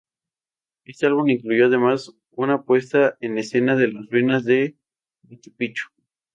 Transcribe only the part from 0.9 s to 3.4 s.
álbum incluyó además una puesta en